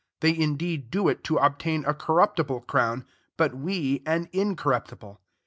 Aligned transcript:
They 0.21 0.35
indeed 0.35 0.89
do 0.89 1.07
it 1.09 1.23
to 1.25 1.37
obtain 1.37 1.85
a 1.85 1.93
corruptible 1.93 2.61
crown, 2.61 3.05
but 3.37 3.53
we 3.55 4.01
an 4.07 4.29
incorruptible. 4.33 5.21